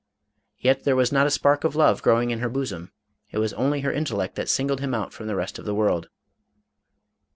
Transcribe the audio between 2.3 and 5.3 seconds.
in her bosom— it was only her intellect that singled him out from